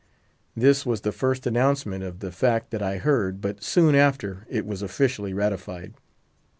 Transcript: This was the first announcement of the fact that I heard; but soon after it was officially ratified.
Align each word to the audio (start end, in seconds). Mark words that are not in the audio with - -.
This 0.57 0.83
was 0.83 1.01
the 1.01 1.11
first 1.11 1.45
announcement 1.45 2.03
of 2.03 2.21
the 2.21 2.31
fact 2.31 2.71
that 2.71 2.81
I 2.81 2.97
heard; 2.97 3.39
but 3.39 3.61
soon 3.63 3.93
after 3.93 4.47
it 4.49 4.65
was 4.65 4.81
officially 4.81 5.31
ratified. 5.31 5.93